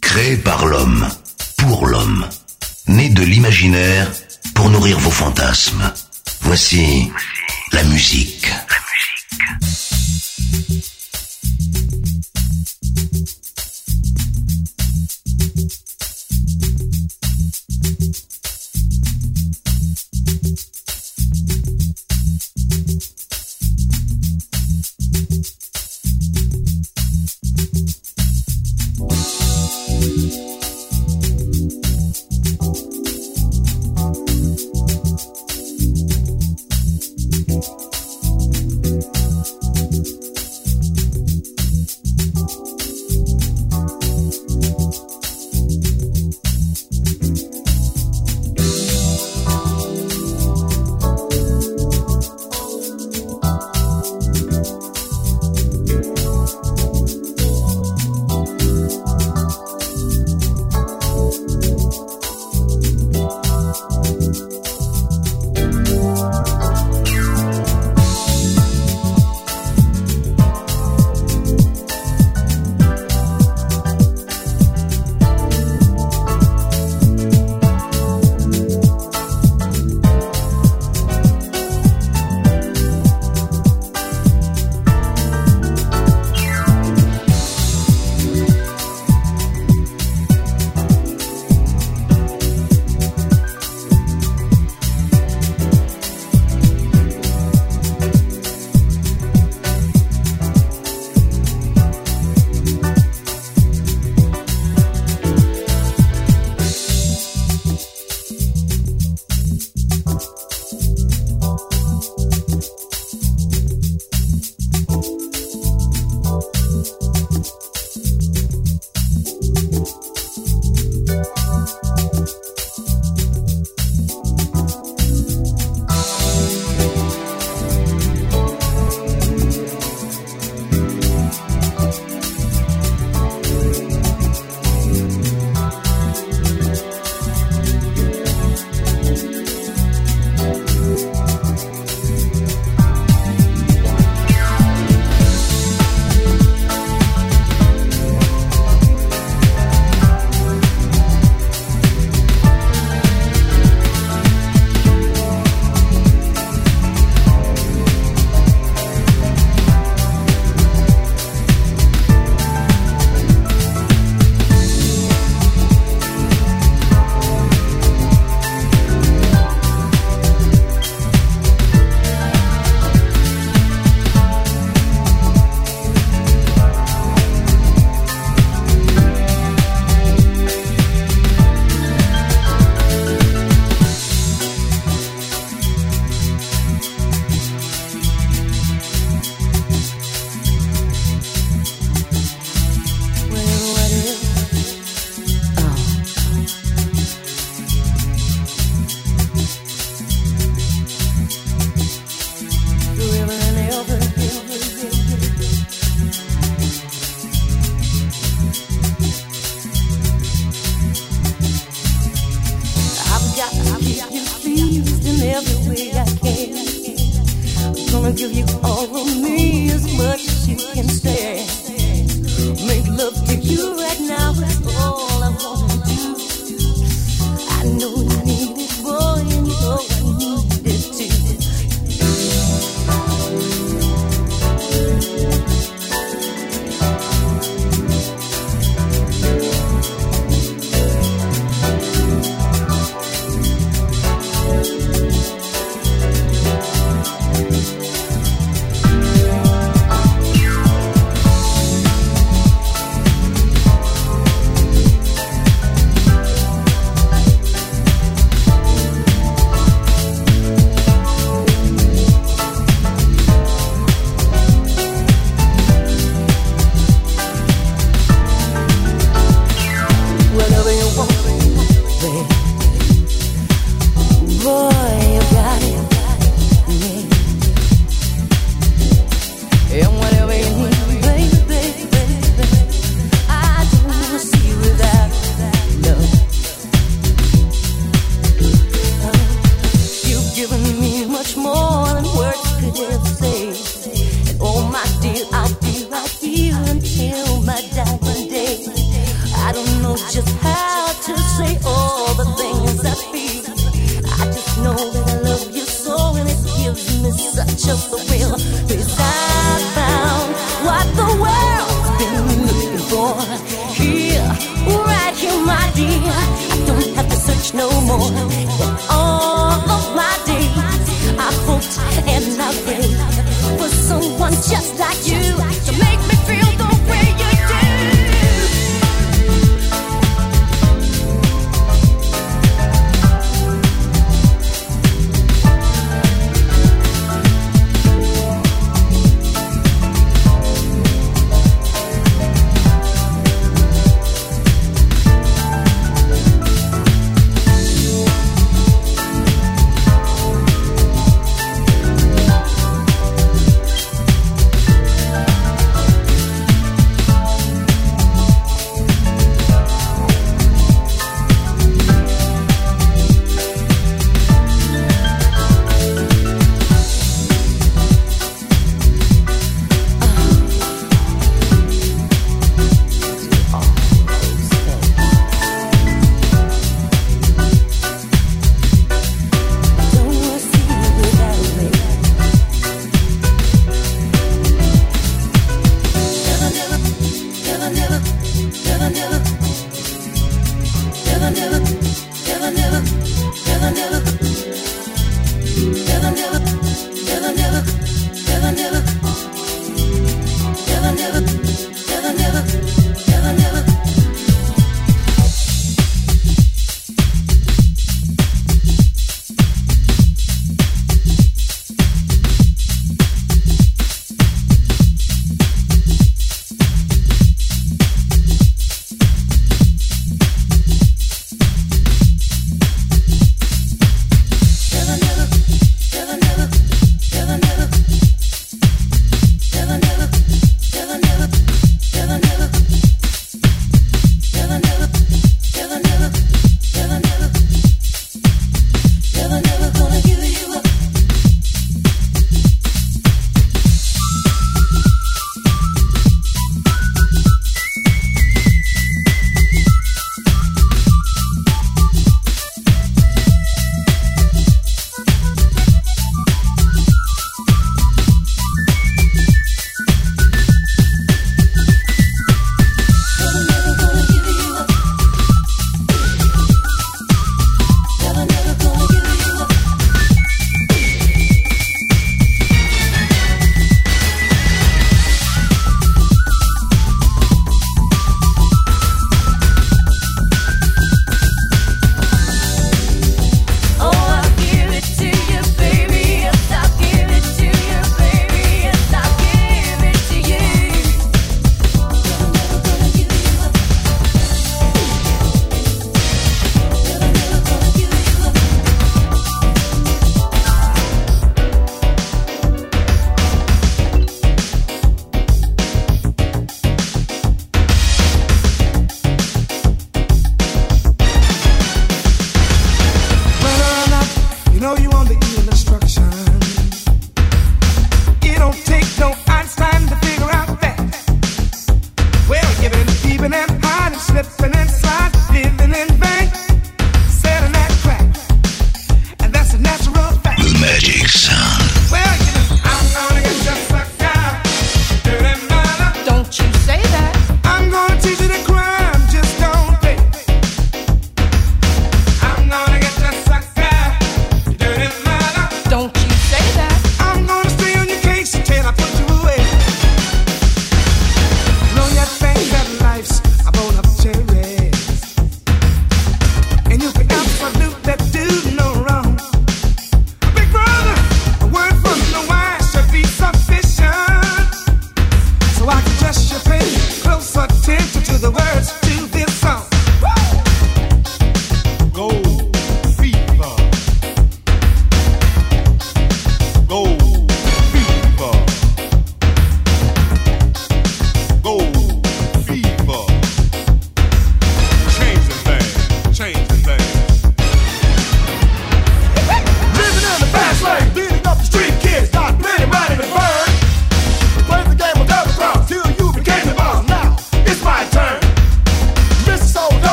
Créé 0.00 0.36
par 0.36 0.66
l'homme, 0.66 1.08
pour 1.58 1.86
l'homme, 1.88 2.28
né 2.86 3.08
de 3.08 3.24
l'imaginaire 3.24 4.08
pour 4.54 4.70
nourrir 4.70 5.00
vos 5.00 5.10
fantasmes. 5.10 5.92
Voici 6.42 7.10
la 7.72 7.82
musique. 7.82 8.46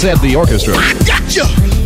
Let's 0.00 0.06
have 0.06 0.22
the 0.22 0.36
orchestra. 0.36 0.74
Gotcha! 1.04 1.77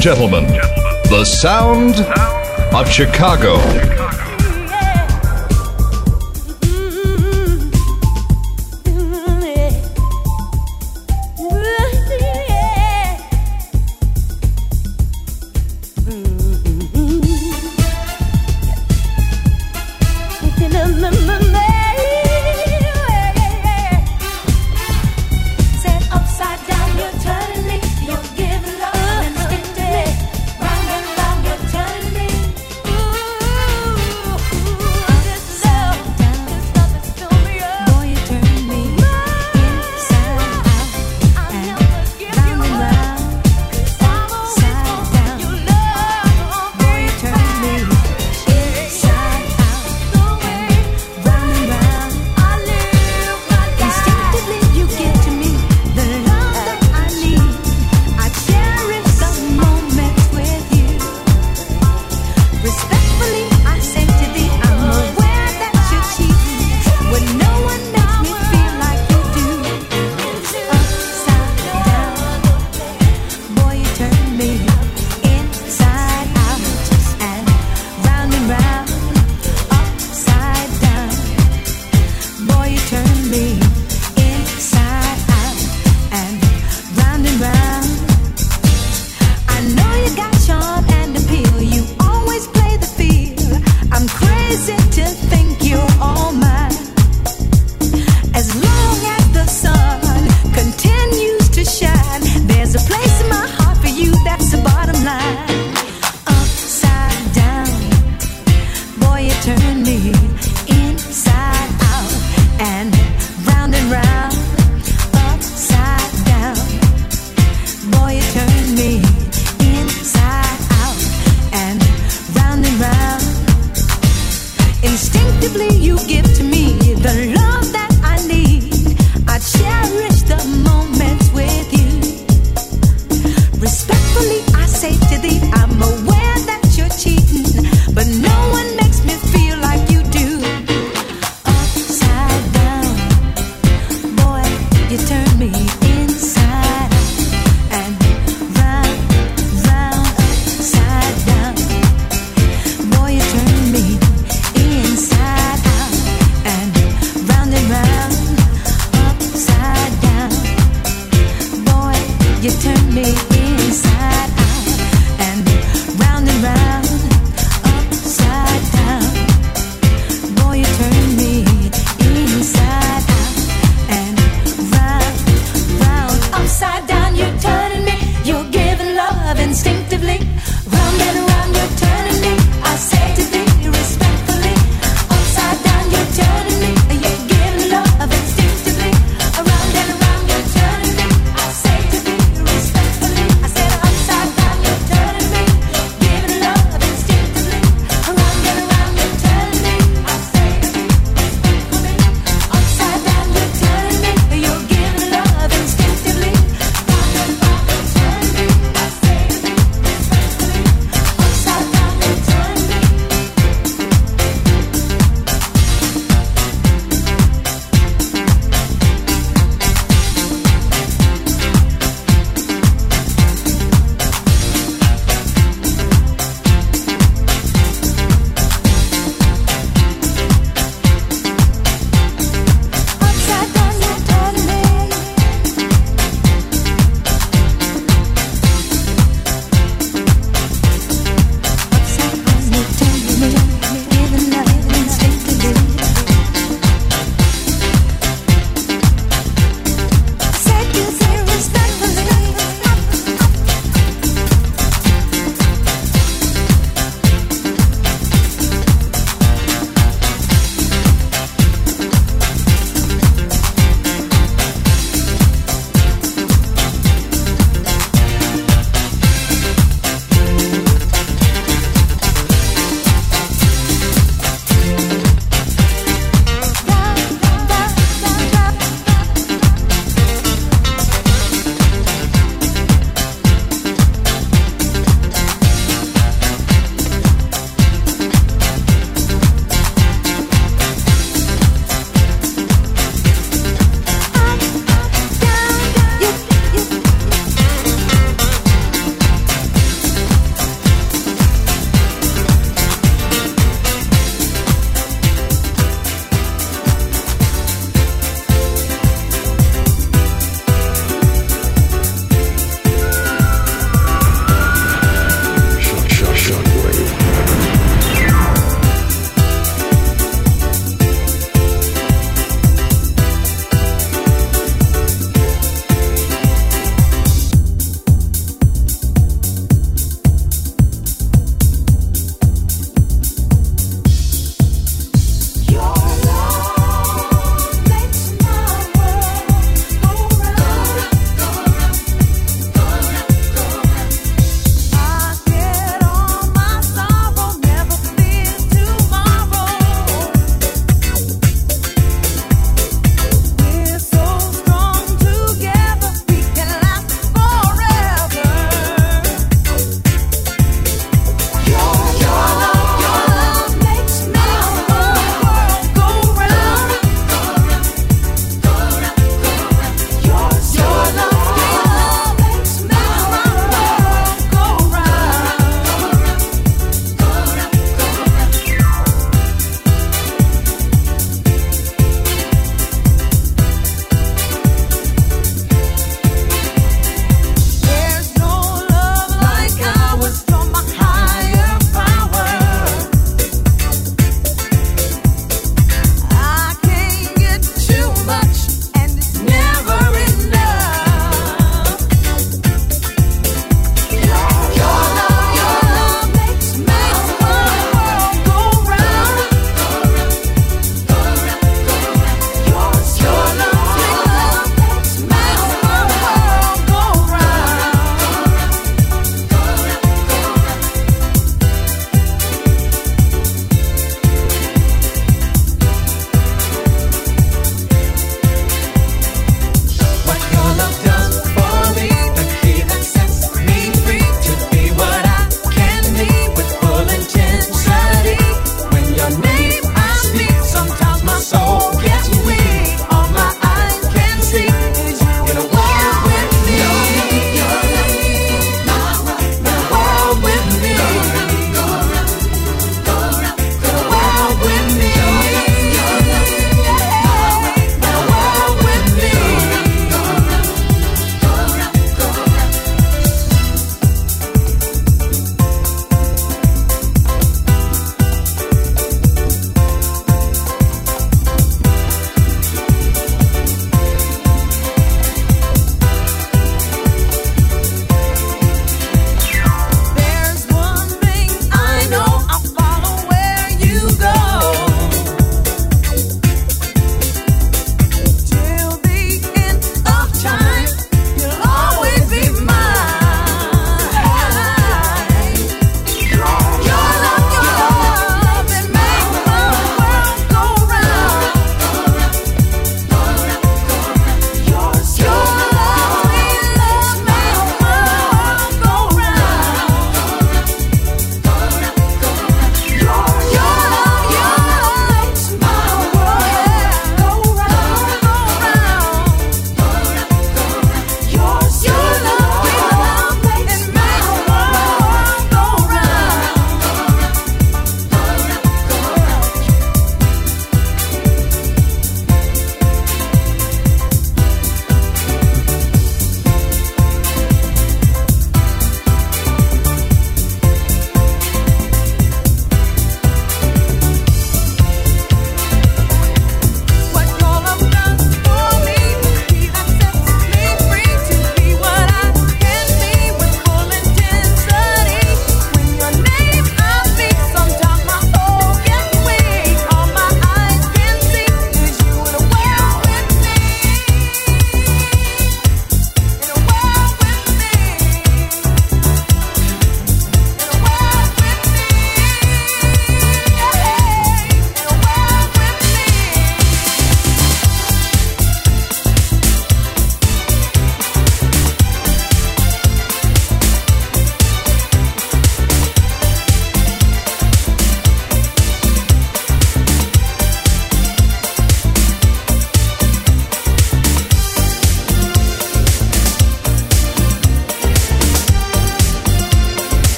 And 0.00 0.04
gentlemen, 0.04 0.46
the 1.10 1.24
sound 1.24 2.00
of 2.74 2.88
Chicago. 2.88 3.99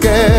que 0.00 0.29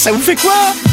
ça 0.00 0.12
vous 0.12 0.22
fait 0.22 0.34
quoi 0.34 0.89